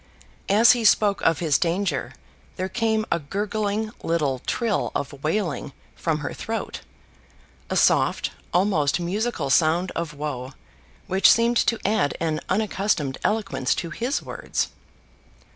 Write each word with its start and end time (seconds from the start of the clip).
As 0.49 0.71
he 0.71 0.83
spoke 0.83 1.21
of 1.21 1.37
his 1.37 1.59
danger, 1.59 2.13
there 2.55 2.69
came 2.69 3.05
a 3.11 3.19
gurgling 3.19 3.91
little 4.01 4.39
trill 4.47 4.91
of 4.95 5.13
wailing 5.23 5.73
from 5.95 6.21
her 6.21 6.33
throat, 6.33 6.81
a 7.69 7.75
soft, 7.75 8.31
almost 8.51 8.99
musical 8.99 9.51
sound 9.51 9.91
of 9.91 10.15
woe, 10.15 10.53
which 11.05 11.29
seemed 11.31 11.57
to 11.57 11.77
add 11.87 12.17
an 12.19 12.39
unaccustomed 12.49 13.19
eloquence 13.23 13.75
to 13.75 13.91
his 13.91 14.23
words. 14.23 14.69